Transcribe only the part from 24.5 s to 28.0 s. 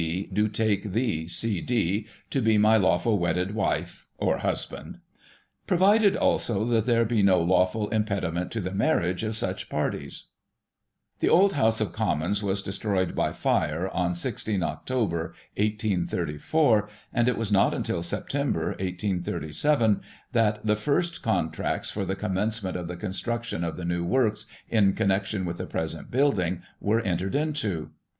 in connection with the present building, were entered into.